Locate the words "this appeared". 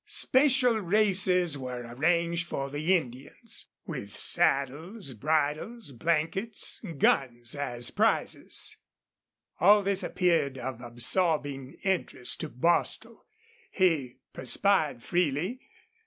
9.83-10.57